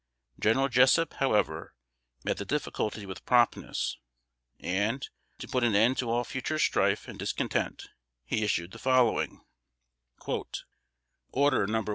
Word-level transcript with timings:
General 0.39 0.67
Jessup 0.67 1.13
however 1.19 1.75
met 2.25 2.37
the 2.37 2.43
difficulty 2.43 3.05
with 3.05 3.23
promptness, 3.23 3.99
and, 4.59 5.07
to 5.37 5.47
put 5.47 5.63
an 5.63 5.75
end 5.75 5.95
to 5.97 6.09
all 6.09 6.23
future 6.23 6.57
strife 6.57 7.07
and 7.07 7.19
discontent, 7.19 7.87
he 8.25 8.43
issued 8.43 8.71
the 8.71 8.79
following: 8.79 9.45
"ORDER 11.31 11.67
No. 11.67 11.85